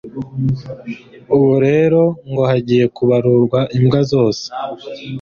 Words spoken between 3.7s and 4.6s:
imbwa zose